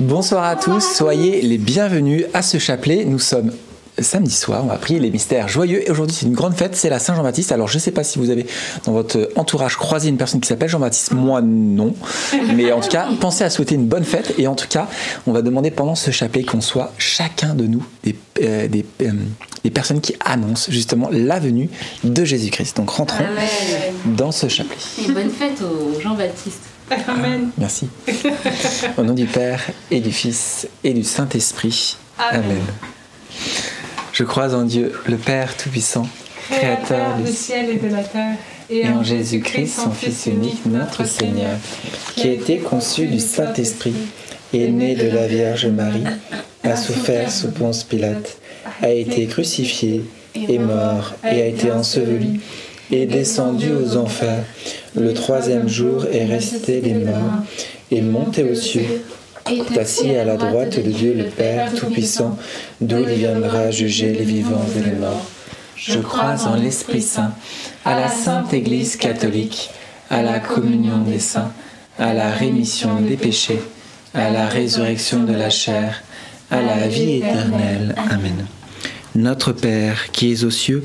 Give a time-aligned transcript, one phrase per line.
[0.00, 3.04] Bonsoir à tous, soyez les bienvenus à ce chapelet.
[3.04, 3.50] Nous sommes
[3.98, 5.84] samedi soir, on va prier les mystères joyeux.
[5.84, 7.50] Et aujourd'hui, c'est une grande fête, c'est la Saint-Jean-Baptiste.
[7.50, 8.46] Alors, je ne sais pas si vous avez
[8.84, 11.14] dans votre entourage croisé une personne qui s'appelle Jean-Baptiste.
[11.14, 11.94] Moi, non.
[12.54, 14.34] Mais en tout cas, pensez à souhaiter une bonne fête.
[14.38, 14.86] Et en tout cas,
[15.26, 19.10] on va demander pendant ce chapelet qu'on soit chacun de nous des, euh, des, euh,
[19.64, 21.70] des personnes qui annoncent justement la venue
[22.04, 22.76] de Jésus-Christ.
[22.76, 23.24] Donc, rentrons
[24.16, 24.76] dans ce chapelet.
[25.04, 26.62] Et bonne fête au Jean-Baptiste.
[27.08, 27.50] Amen.
[27.58, 27.88] Merci.
[28.96, 29.60] Au nom du Père
[29.90, 31.96] et du Fils et du Saint-Esprit.
[32.18, 32.42] Amen.
[32.44, 32.62] Amen.
[34.12, 36.08] Je crois en Dieu, le Père Tout-Puissant,
[36.50, 38.36] Créateur du ciel et de la terre,
[38.70, 41.56] et en Jésus-Christ, son Fils unique, notre Seigneur,
[42.14, 43.94] qui a été conçu du Saint-Esprit,
[44.52, 46.04] est né de la Vierge Marie,
[46.64, 48.38] a souffert sous Ponce Pilate,
[48.82, 50.02] a été crucifié,
[50.34, 52.40] est mort et a été enseveli,
[52.90, 54.44] est descendu aux enfers.
[54.94, 57.42] Le troisième jour est resté des morts,
[57.90, 59.02] est monté aux cieux,
[59.50, 62.36] est assis à la droite de Dieu le Père Tout-Puissant,
[62.80, 65.26] d'où il viendra juger les vivants et les morts.
[65.76, 67.32] Je crois en l'Esprit Saint,
[67.84, 69.70] à la Sainte Église catholique,
[70.10, 71.52] à la communion des saints,
[71.98, 73.60] à la rémission des péchés,
[74.14, 76.02] à la résurrection de la chair,
[76.50, 77.94] à la vie éternelle.
[78.10, 78.46] Amen.
[79.14, 80.84] Notre Père qui es aux cieux,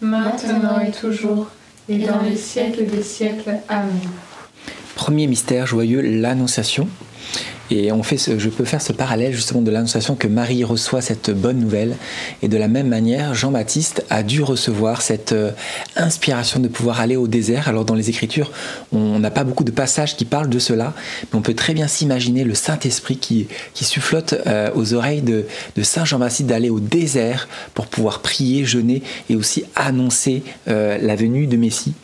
[0.00, 1.48] maintenant et toujours,
[1.88, 3.58] et dans les siècles des siècles.
[3.68, 3.90] Amen.
[4.94, 6.88] Premier mystère joyeux, l'Annonciation.
[7.70, 11.30] Et on fait je peux faire ce parallèle justement de l'Annonciation que Marie reçoit cette
[11.30, 11.96] bonne nouvelle.
[12.42, 15.50] Et de la même manière, Jean-Baptiste a dû recevoir cette euh,
[15.96, 17.68] inspiration de pouvoir aller au désert.
[17.68, 18.52] Alors dans les Écritures,
[18.92, 21.88] on n'a pas beaucoup de passages qui parlent de cela, mais on peut très bien
[21.88, 26.80] s'imaginer le Saint-Esprit qui, qui sufflote euh, aux oreilles de, de Saint Jean-Baptiste d'aller au
[26.80, 31.94] désert pour pouvoir prier, jeûner et aussi annoncer euh, la venue de Messie.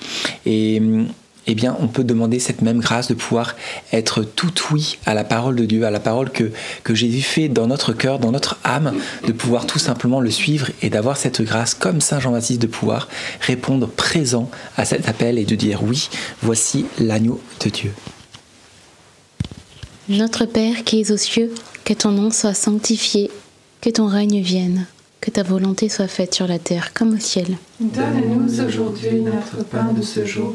[0.47, 1.09] Et hum,
[1.46, 3.56] eh bien, on peut demander cette même grâce de pouvoir
[3.92, 6.52] être tout oui à la parole de Dieu, à la parole que,
[6.84, 8.94] que Jésus fait dans notre cœur, dans notre âme,
[9.26, 13.08] de pouvoir tout simplement le suivre et d'avoir cette grâce, comme Saint Jean-Baptiste, de pouvoir
[13.40, 16.08] répondre présent à cet appel et de dire oui,
[16.42, 17.92] voici l'agneau de Dieu.
[20.08, 23.30] Notre Père qui es aux cieux, que ton nom soit sanctifié,
[23.80, 24.86] que ton règne vienne,
[25.20, 27.58] que ta volonté soit faite sur la terre comme au ciel.
[27.78, 30.54] Donne-nous aujourd'hui notre pain de ce jour.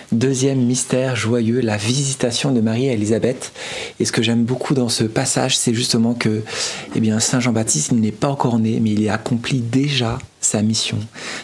[0.11, 3.53] Deuxième mystère joyeux, la visitation de Marie à Élisabeth.
[3.97, 6.41] Et ce que j'aime beaucoup dans ce passage, c'est justement que
[6.95, 10.97] eh bien, Saint Jean-Baptiste n'est pas encore né, mais il a accompli déjà sa mission.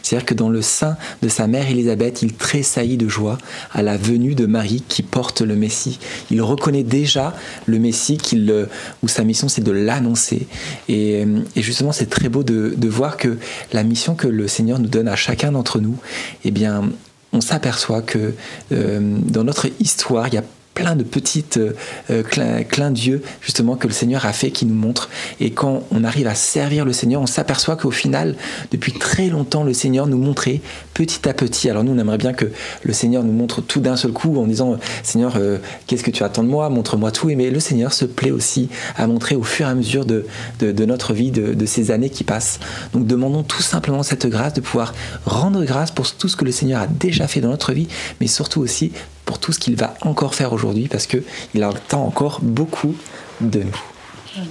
[0.04, 3.38] C'est-à-dire que dans le sein de sa mère Élisabeth, il tressaillit de joie
[3.72, 5.98] à la venue de Marie qui porte le Messie.
[6.30, 7.34] Il reconnaît déjà
[7.68, 8.66] le Messie qu'il, euh,
[9.02, 10.46] où sa mission c'est de l'annoncer.
[10.90, 13.38] Et, euh, et justement, c'est très beau de, de voir que
[13.72, 15.96] la mission que le Seigneur nous donne à chacun d'entre nous,
[16.44, 16.90] eh bien,
[17.34, 18.34] on s'aperçoit que
[18.72, 20.44] euh, dans notre histoire, il y a
[20.78, 24.76] plein de petites euh, clins, clins d'yeux justement que le Seigneur a fait qui nous
[24.76, 25.10] montrent
[25.40, 28.36] et quand on arrive à servir le Seigneur on s'aperçoit qu'au final
[28.70, 30.62] depuis très longtemps le Seigneur nous montrait
[30.94, 31.68] petit à petit.
[31.72, 32.46] Alors nous on aimerait bien que
[32.84, 35.58] le Seigneur nous montre tout d'un seul coup en disant Seigneur euh,
[35.88, 36.70] qu'est-ce que tu attends de moi?
[36.70, 40.06] Montre-moi tout mais le Seigneur se plaît aussi à montrer au fur et à mesure
[40.06, 40.26] de
[40.62, 42.60] notre vie de, de ces années qui passent.
[42.94, 44.94] Donc demandons tout simplement cette grâce de pouvoir
[45.26, 47.88] rendre grâce pour tout ce que le Seigneur a déjà fait dans notre vie
[48.22, 48.92] mais surtout aussi
[49.28, 52.96] pour tout ce qu'il va encore faire aujourd'hui parce que il attend encore beaucoup
[53.42, 54.44] de nous.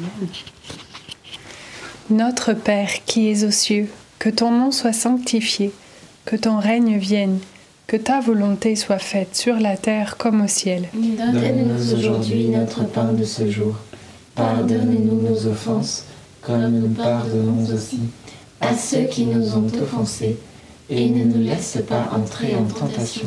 [2.10, 3.88] Notre Père qui es aux cieux,
[4.20, 5.72] que ton nom soit sanctifié,
[6.24, 7.38] que ton règne vienne,
[7.86, 10.88] que ta volonté soit faite sur la terre comme au ciel.
[10.94, 13.74] Donne-nous aujourd'hui notre pain de ce jour.
[14.34, 16.04] Pardonne-nous nos offenses,
[16.42, 18.00] comme nous pardonnons aussi
[18.60, 20.36] à ceux qui nous ont offensés.
[20.88, 23.26] Et ne nous laisse pas entrer en tentation,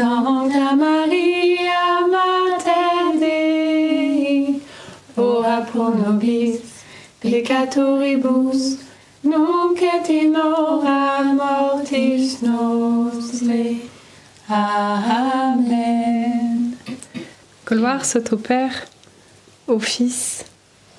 [0.00, 4.62] Sancta Maria, Mater Dei,
[5.14, 6.60] ora pro nobis
[7.20, 8.78] peccatoribus,
[9.22, 13.76] nunc et in hora mortis nostre.
[14.48, 15.98] Amen.
[17.66, 18.86] Gloire soit au Père,
[19.66, 20.46] au Fils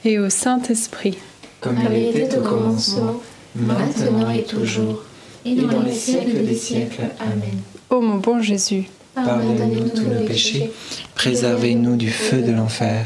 [0.06, 1.18] et au Saint-Esprit.
[1.60, 3.20] Comme Comme il était au commencement,
[3.56, 5.02] maintenant et toujours,
[5.44, 7.10] et dans les siècles des siècles.
[7.20, 7.64] Amen.
[7.92, 10.72] Ô mon bon Jésus, pardonnez-nous tous nos péchés,
[11.14, 13.06] Préservez-nous du feu de l'enfer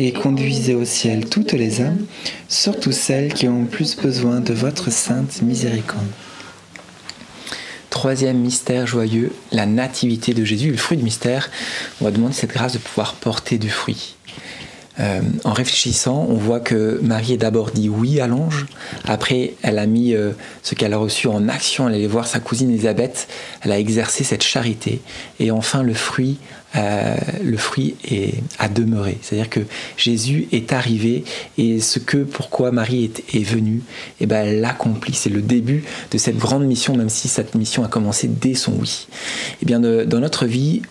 [0.00, 2.04] et conduisez au ciel toutes les âmes,
[2.48, 6.08] surtout celles qui ont le plus besoin de votre sainte miséricorde.
[7.90, 11.48] Troisième mystère joyeux, la nativité de Jésus, le fruit du mystère.
[12.00, 14.16] On va demander cette grâce de pouvoir porter du fruit.
[15.00, 18.66] Euh, en réfléchissant, on voit que Marie a d'abord dit oui à l'ange.
[19.04, 20.32] Après, elle a mis euh,
[20.62, 21.88] ce qu'elle a reçu en action.
[21.88, 23.26] Elle allait voir sa cousine Elisabeth.
[23.62, 25.00] Elle a exercé cette charité.
[25.40, 26.38] Et enfin, le fruit,
[26.76, 29.18] euh, le fruit est, a demeuré.
[29.22, 29.60] C'est-à-dire que
[29.96, 31.24] Jésus est arrivé
[31.58, 33.82] et ce que pourquoi Marie est, venue,
[34.20, 35.14] eh ben, elle l'accomplit.
[35.14, 38.72] C'est le début de cette grande mission, même si cette mission a commencé dès son
[38.78, 39.06] oui.
[39.62, 40.82] Eh bien, dans notre vie,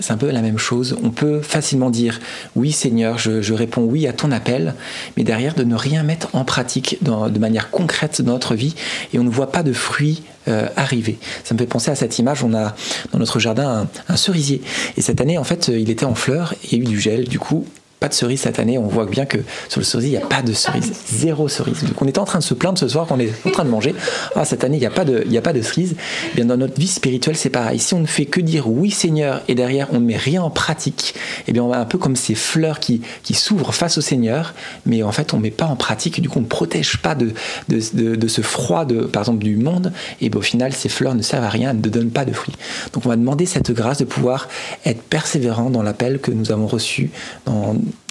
[0.00, 0.96] c'est un peu la même chose.
[1.02, 2.20] On peut facilement dire
[2.54, 4.74] oui Seigneur, je, je réponds oui à ton appel,
[5.16, 8.74] mais derrière de ne rien mettre en pratique dans- de manière concrète dans notre vie
[9.12, 11.18] et on ne voit pas de fruits euh, arriver.
[11.44, 12.44] Ça me fait penser à cette image.
[12.44, 12.74] On a
[13.12, 14.62] dans notre jardin un, cerisier
[14.96, 17.00] et cette année en fait il était en fleurs et il y a eu du
[17.00, 17.28] gel.
[17.28, 17.66] Du coup
[18.00, 18.78] pas de cerise cette année.
[18.78, 19.38] On voit bien que
[19.68, 20.92] sur le cerisier, il n'y a pas de cerise.
[21.10, 21.82] Zéro cerise.
[21.84, 23.70] Donc on était en train de se plaindre ce soir qu'on est en train de
[23.70, 23.94] manger.
[24.34, 25.94] Ah, cette année, il n'y a, pas de- il n'y a pas de cerise.
[26.32, 27.78] Eh bien, dans notre vie spirituelle, c'est pareil.
[27.78, 30.50] Si on ne fait que dire oui Seigneur et derrière on ne met rien en
[30.50, 31.14] pratique,
[31.48, 34.54] eh bien on va un peu comme ces fleurs qui, qui s'ouvrent face au Seigneur,
[34.84, 36.20] mais en fait on ne met pas en pratique.
[36.20, 37.32] Du coup, on ne protège pas de,
[37.68, 39.92] de, de- ce froid, de, par exemple, du monde.
[40.20, 42.32] Et bien, au final, ces fleurs ne servent à rien, elles ne donnent pas de
[42.32, 42.54] fruits.
[42.92, 44.48] Donc on va demander cette grâce de pouvoir
[44.84, 47.10] être persévérant dans l'appel que nous avons reçu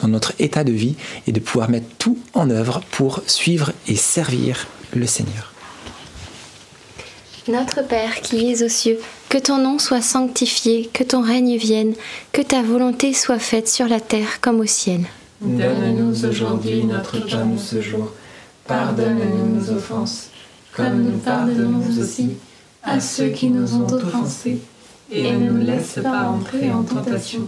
[0.01, 0.96] dans notre état de vie
[1.27, 5.53] et de pouvoir mettre tout en œuvre pour suivre et servir le Seigneur.
[7.48, 11.94] Notre Père qui es aux cieux, que ton nom soit sanctifié, que ton règne vienne,
[12.32, 15.01] que ta volonté soit faite sur la terre comme au ciel.
[15.41, 18.12] Donne-nous aujourd'hui notre pain de ce jour.
[18.65, 20.29] Pardonne-nous nos offenses,
[20.75, 22.32] comme nous pardonnons aussi
[22.82, 24.60] à ceux qui nous ont offensés.
[25.12, 27.48] Et ne nous laisse pas entrer en tentation,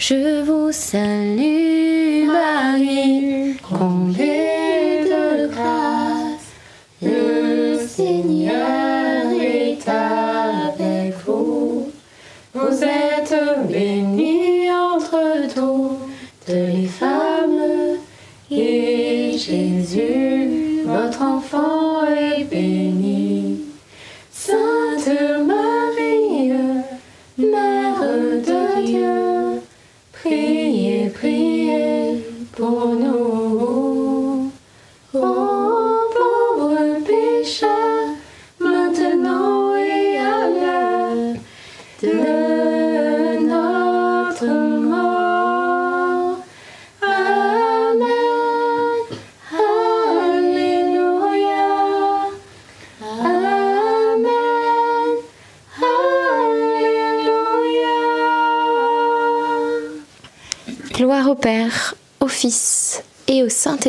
[0.00, 6.09] Je vous salue Marie, comblée de grâce,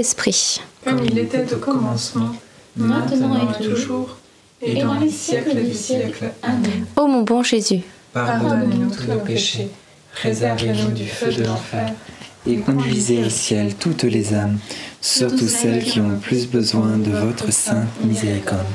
[0.03, 0.61] Saint-Esprit.
[0.83, 2.35] Comme il était au commencement,
[2.75, 4.17] maintenant et toujours,
[4.61, 6.31] et dans les siècles des siècles.
[6.41, 6.85] Amen.
[6.95, 7.81] Ô mon bon Jésus,
[8.13, 9.69] Pardonnez-nous tous nos péchés,
[10.23, 11.93] réservez-nous du feu de l'enfer,
[12.47, 14.57] et conduisez au ciel toutes les âmes,
[15.01, 18.65] surtout celles qui ont le plus besoin de votre sainte miséricorde.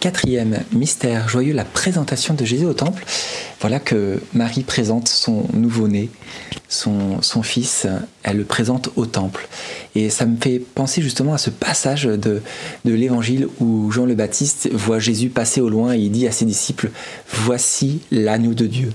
[0.00, 3.04] Quatrième mystère joyeux, la présentation de Jésus au temple.
[3.60, 6.08] Voilà que Marie présente son nouveau-né,
[6.68, 7.86] son, son fils,
[8.22, 9.48] elle le présente au temple.
[9.94, 12.40] Et ça me fait penser justement à ce passage de,
[12.86, 16.32] de l'évangile où Jean le Baptiste voit Jésus passer au loin et il dit à
[16.32, 16.90] ses disciples,
[17.30, 18.92] Voici l'agneau de Dieu.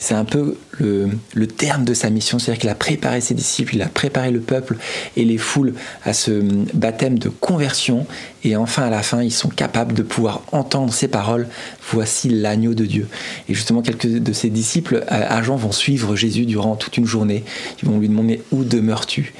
[0.00, 3.82] C'est un peu le, terme de sa mission, c'est-à-dire qu'il a préparé ses disciples, il
[3.82, 4.76] a préparé le peuple
[5.16, 6.30] et les foules à ce
[6.72, 8.06] baptême de conversion.
[8.44, 11.48] Et enfin, à la fin, ils sont capables de pouvoir entendre ces paroles
[11.90, 13.08] Voici l'agneau de Dieu.
[13.48, 17.44] Et justement, quelques de ses disciples à Jean vont suivre Jésus durant toute une journée.
[17.82, 19.32] Ils vont lui demander Où demeures-tu?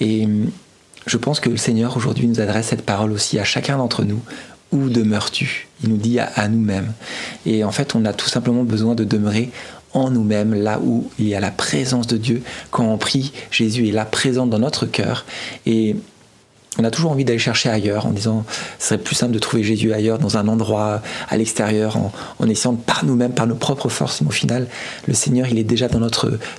[0.00, 0.26] Et
[1.06, 4.20] je pense que le Seigneur aujourd'hui nous adresse cette parole aussi à chacun d'entre nous.
[4.72, 5.68] Où demeures-tu?
[5.82, 6.92] Il nous dit à nous-mêmes.
[7.44, 9.50] Et en fait, on a tout simplement besoin de demeurer
[9.92, 12.42] en nous-mêmes, là où il y a la présence de Dieu.
[12.70, 15.24] Quand on prie, Jésus est là présent dans notre cœur.
[15.64, 15.96] Et
[16.78, 18.44] on a toujours envie d'aller chercher ailleurs en disant
[18.78, 22.74] ce serait plus simple de trouver Jésus ailleurs, dans un endroit à l'extérieur, en, essayant
[22.74, 24.20] par nous-mêmes, par nos propres forces.
[24.20, 24.66] Mais au final,
[25.06, 25.88] le Seigneur, il est déjà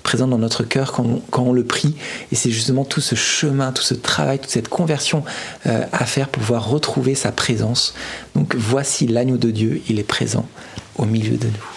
[0.03, 1.95] présent dans notre cœur quand on, quand on le prie.
[2.31, 5.23] Et c'est justement tout ce chemin, tout ce travail, toute cette conversion
[5.67, 7.93] euh, à faire pour pouvoir retrouver sa présence.
[8.35, 10.47] Donc voici l'agneau de Dieu, il est présent
[10.97, 11.76] au milieu de nous.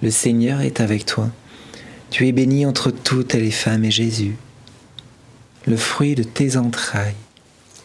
[0.00, 1.28] Le Seigneur est avec toi.
[2.10, 4.36] Tu es bénie entre toutes les femmes et Jésus,
[5.66, 7.16] le fruit de tes entrailles,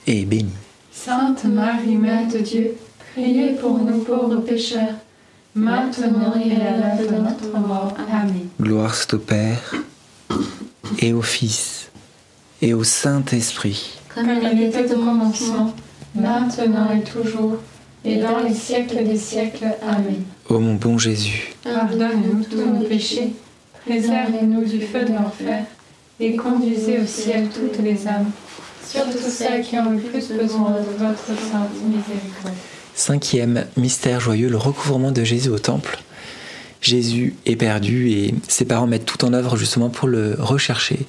[0.06, 0.54] est béni.
[0.92, 2.76] Sainte Marie, Mère de Dieu,
[3.14, 4.96] priez pour nous pauvres pécheurs,
[5.56, 7.94] maintenant et à l'heure de notre mort.
[8.10, 8.48] Amen.
[8.62, 9.74] Gloire soit au Père,
[11.00, 11.90] et au Fils,
[12.62, 13.98] et au Saint-Esprit.
[14.14, 15.74] Comme il était au commencement,
[16.16, 17.58] maintenant et toujours,
[18.06, 19.66] et dans les siècles des siècles.
[19.82, 20.24] Amen.
[20.50, 23.34] Ô mon bon Jésus, Pardonne-nous tous nos péchés,
[23.86, 25.66] préservez-nous du feu de l'enfer,
[26.20, 28.32] et conduisez au ciel toutes les âmes,
[28.86, 32.56] surtout celles qui ont le plus besoin de votre sainte miséricorde.
[32.96, 36.00] Cinquième mystère joyeux, le recouvrement de Jésus au temple.
[36.82, 41.00] Jésus est perdu et ses parents mettent tout en œuvre justement pour le rechercher.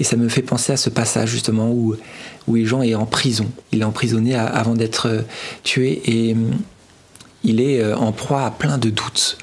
[0.00, 1.94] Et ça me fait penser à ce passage justement où,
[2.48, 3.46] où Jean est en prison.
[3.72, 5.22] Il est emprisonné avant d'être euh,
[5.62, 6.52] tué et hum,
[7.44, 9.38] il est euh, en proie à plein de doutes.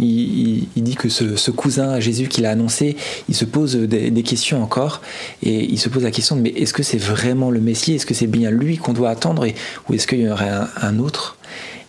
[0.00, 2.96] Il, dit que ce, cousin à Jésus qu'il a annoncé,
[3.28, 5.00] il se pose des, questions encore
[5.40, 7.94] et il se pose la question de mais est-ce que c'est vraiment le Messie?
[7.94, 9.44] Est-ce que c'est bien lui qu'on doit attendre?
[9.44, 9.54] Et,
[9.88, 10.50] ou est-ce qu'il y aurait
[10.82, 11.38] un, autre?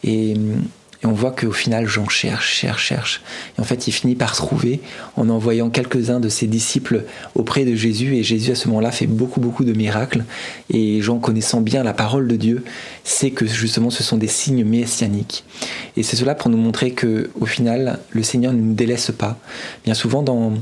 [0.05, 0.61] Hum,
[1.05, 3.21] et on voit qu'au final, Jean cherche, cherche, cherche.
[3.57, 4.81] Et en fait, il finit par trouver
[5.17, 7.03] en envoyant quelques-uns de ses disciples
[7.35, 8.15] auprès de Jésus.
[8.15, 10.25] Et Jésus, à ce moment-là, fait beaucoup, beaucoup de miracles.
[10.73, 12.63] Et Jean, connaissant bien la parole de Dieu,
[13.03, 15.43] sait que justement, ce sont des signes messianiques.
[15.95, 19.37] Et c'est cela pour nous montrer que, au final, le Seigneur ne nous délaisse pas.
[19.83, 20.53] Bien souvent, dans,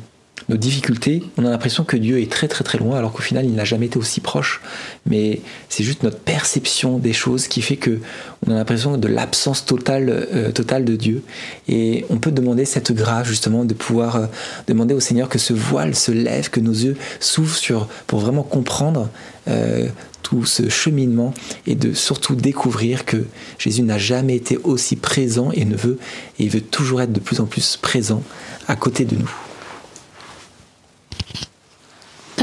[0.49, 3.45] nos difficultés, on a l'impression que Dieu est très très très loin, alors qu'au final,
[3.45, 4.61] il n'a jamais été aussi proche.
[5.05, 7.99] Mais c'est juste notre perception des choses qui fait que
[8.45, 11.23] on a l'impression de l'absence totale, euh, totale de Dieu.
[11.67, 14.25] Et on peut demander cette grâce justement de pouvoir euh,
[14.67, 18.43] demander au Seigneur que ce voile se lève, que nos yeux s'ouvrent sur, pour vraiment
[18.43, 19.09] comprendre
[19.47, 19.87] euh,
[20.23, 21.33] tout ce cheminement
[21.67, 23.25] et de surtout découvrir que
[23.59, 25.99] Jésus n'a jamais été aussi présent et ne veut
[26.39, 28.23] et veut toujours être de plus en plus présent
[28.67, 29.29] à côté de nous.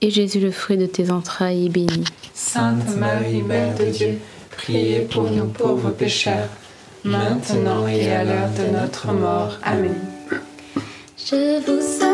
[0.00, 2.04] et Jésus, le fruit de tes entrailles, est béni.
[2.34, 4.18] Sainte Marie, Mère de Dieu,
[4.50, 6.48] priez pour nous pauvres pécheurs,
[7.04, 9.58] maintenant et à l'heure de notre mort.
[9.62, 9.94] Amen.
[11.16, 12.13] Je vous salue,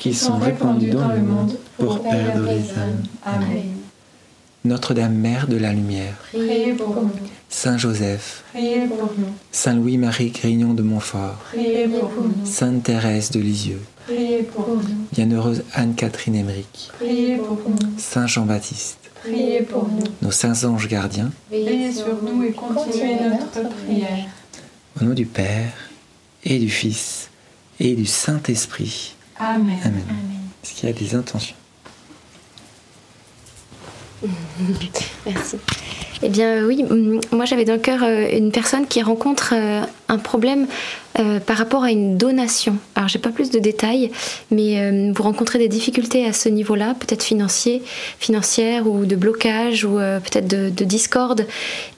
[0.00, 3.02] qui sont répandus dans le monde pour perdre les âmes.
[3.24, 3.62] Amen.
[4.64, 7.10] Notre-Dame Mère de la Lumière, Priez pour nous.
[7.48, 9.28] Saint Joseph, Priez pour nous.
[9.52, 12.44] Saint Louis-Marie Grignon de Montfort, Priez pour nous.
[12.46, 14.82] Sainte Thérèse de Lisieux, Priez pour nous.
[15.12, 17.98] Bienheureuse Anne-Catherine Emmerich, Priez pour nous.
[17.98, 20.04] Saint Jean-Baptiste, Priez pour nous.
[20.22, 24.26] nos saints anges gardiens, Veillez sur nous et continuez notre prière.
[25.00, 25.72] au nom du Père
[26.44, 27.28] et du Fils
[27.78, 29.14] et du Saint-Esprit.
[29.40, 29.78] Amen.
[29.84, 30.04] Amen.
[30.62, 31.56] Est-ce qu'il y a des intentions?
[35.26, 35.56] Merci.
[36.22, 36.84] Eh bien oui,
[37.32, 40.66] moi j'avais dans le cœur euh, une personne qui rencontre euh, un problème
[41.20, 42.76] euh, par rapport à une donation.
[42.96, 44.10] Alors j'ai pas plus de détails,
[44.50, 47.82] mais euh, vous rencontrez des difficultés à ce niveau-là, peut-être financier,
[48.18, 51.46] financière ou de blocage ou euh, peut-être de, de discorde.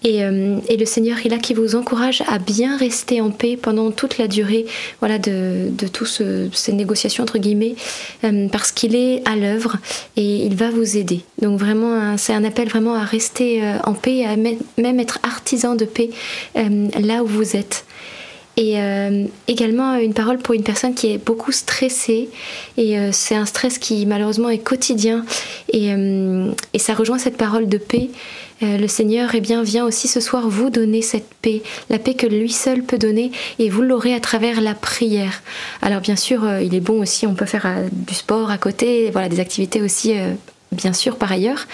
[0.04, 4.18] Et, le Seigneur est là qui vous encourage à bien rester en paix pendant toute
[4.18, 4.66] la durée,
[4.98, 7.76] voilà, de, de toutes ce, ces négociations entre guillemets,
[8.50, 9.76] parce qu'il est à l'œuvre
[10.16, 11.20] et il va vous aider.
[11.40, 15.20] Donc vraiment, un- c'est un appel vraiment à rester en paix, à me- même être
[15.22, 16.10] artisan de paix
[16.56, 17.84] là où vous êtes.
[18.56, 22.28] Et euh, également une parole pour une personne qui est beaucoup stressée.
[22.76, 25.24] Et euh, c'est un stress qui malheureusement est quotidien.
[25.72, 28.10] Et, euh, et ça rejoint cette parole de paix.
[28.62, 32.14] Euh, le Seigneur eh bien, vient aussi ce soir vous donner cette paix, la paix
[32.14, 35.42] que lui seul peut donner, et vous l'aurez à travers la prière.
[35.80, 38.58] Alors bien sûr, euh, il est bon aussi, on peut faire euh, du sport à
[38.58, 40.34] côté, voilà, des activités aussi, euh,
[40.72, 41.66] bien sûr, par ailleurs.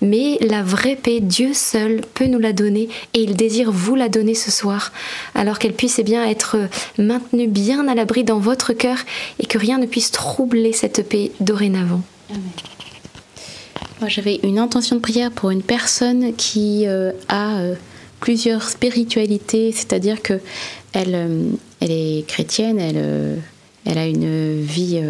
[0.00, 4.08] Mais la vraie paix, Dieu seul peut nous la donner, et il désire vous la
[4.08, 4.92] donner ce soir,
[5.34, 6.56] alors qu'elle puisse eh bien, être
[6.98, 8.98] maintenue bien à l'abri dans votre cœur,
[9.38, 12.02] et que rien ne puisse troubler cette paix dorénavant.
[14.00, 17.74] Moi, j'avais une intention de prière pour une personne qui euh, a euh,
[18.20, 20.34] plusieurs spiritualités, c'est-à-dire que
[20.92, 25.02] elle, euh, est chrétienne, elle, a une vie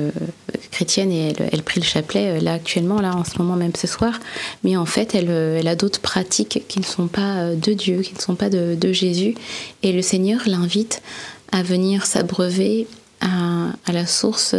[0.71, 3.75] chrétienne et elle, elle prie le chapelet euh, là actuellement, là en ce moment même
[3.77, 4.19] ce soir,
[4.65, 7.73] mais en fait elle, euh, elle a d'autres pratiques qui ne sont pas euh, de
[7.73, 9.35] Dieu, qui ne sont pas de, de Jésus,
[9.83, 11.03] et le Seigneur l'invite
[11.53, 12.87] à venir s'abreuver
[13.21, 14.55] à, à la source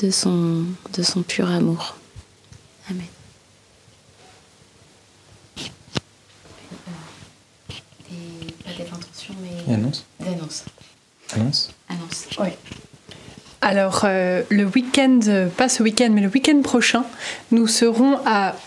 [0.00, 0.64] de son,
[0.96, 1.96] de son pur amour.
[2.90, 3.02] Amen.
[8.08, 10.64] Des, pas des intentions, mais Annonce d'annonces.
[11.32, 12.26] Annonce Annonce.
[13.60, 17.04] Alors, euh, le week-end, euh, pas ce week-end, mais le week-end prochain,
[17.50, 18.18] nous serons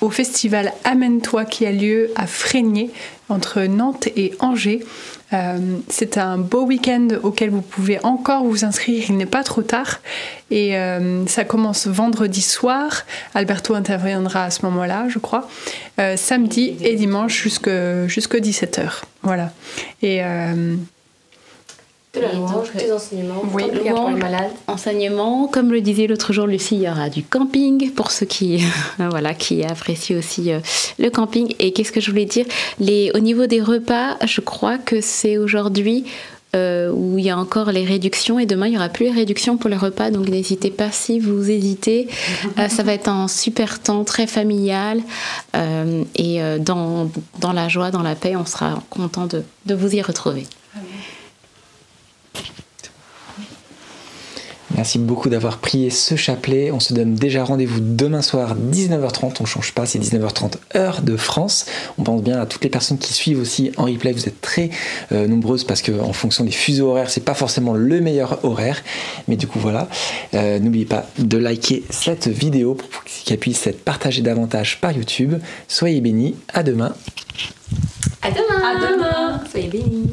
[0.02, 2.92] au festival Amène-toi qui a lieu à Frénier,
[3.30, 4.84] entre Nantes et Angers.
[5.32, 9.62] Euh, c'est un beau week-end auquel vous pouvez encore vous inscrire, il n'est pas trop
[9.62, 10.02] tard.
[10.50, 10.76] Et
[11.28, 13.06] ça commence vendredi soir.
[13.34, 15.48] Alberto interviendra à ce moment-là, je crois.
[16.18, 17.72] Samedi et dimanche jusque,
[18.08, 19.04] jusque 17h.
[19.24, 19.54] Voilà.
[20.02, 20.22] Et.
[22.14, 23.64] De la louange, des enseignements, oui.
[23.68, 24.52] prière pour les malades.
[24.68, 28.62] Enseignement, comme le disait l'autre jour Lucie, il y aura du camping pour ceux qui,
[28.98, 30.60] voilà, qui apprécient aussi euh,
[31.00, 31.56] le camping.
[31.60, 32.46] Et qu'est-ce que je voulais dire?
[32.80, 36.06] Les, Au niveau des repas, je crois que c'est aujourd'hui
[36.56, 39.12] euh, où il y a encore les réductions et demain il n'y aura plus les
[39.12, 40.12] réductions pour les repas.
[40.12, 42.08] Donc n'hésitez pas si vous hésitez.
[42.58, 45.02] Euh, ça va être un super temps très familial
[45.56, 49.76] euh, et euh, dans, dans la joie, dans la paix, on sera content de, de
[49.76, 50.46] vous y retrouver.
[54.82, 56.72] Merci beaucoup d'avoir prié ce chapelet.
[56.72, 59.36] On se donne déjà rendez-vous demain soir 19h30.
[59.40, 61.68] On change pas, c'est 19h30 heure de France.
[62.00, 64.12] On pense bien à toutes les personnes qui suivent aussi en replay.
[64.12, 64.72] Vous êtes très
[65.12, 68.82] euh, nombreuses parce que en fonction des fuseaux horaires, c'est pas forcément le meilleur horaire.
[69.28, 69.88] Mais du coup voilà.
[70.34, 75.36] Euh, N'oubliez pas de liker cette vidéo pour qu'elle puisse être partagée davantage par YouTube.
[75.68, 76.34] Soyez bénis.
[76.56, 76.96] À demain.
[78.24, 78.64] À demain.
[78.66, 79.42] À demain.
[79.52, 80.10] Soyez bénis.